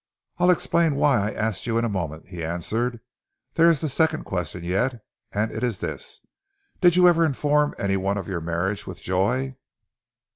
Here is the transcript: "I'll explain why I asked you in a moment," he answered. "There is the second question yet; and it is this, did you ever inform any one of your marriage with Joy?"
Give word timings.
"I'll 0.39 0.49
explain 0.49 0.95
why 0.95 1.19
I 1.19 1.31
asked 1.31 1.67
you 1.67 1.77
in 1.77 1.85
a 1.85 1.87
moment," 1.87 2.29
he 2.29 2.43
answered. 2.43 3.01
"There 3.53 3.69
is 3.69 3.81
the 3.81 3.87
second 3.87 4.23
question 4.23 4.63
yet; 4.63 4.99
and 5.31 5.51
it 5.51 5.63
is 5.63 5.77
this, 5.77 6.25
did 6.79 6.95
you 6.95 7.07
ever 7.07 7.23
inform 7.23 7.75
any 7.77 7.97
one 7.97 8.17
of 8.17 8.27
your 8.27 8.41
marriage 8.41 8.87
with 8.87 8.99
Joy?" 8.99 9.57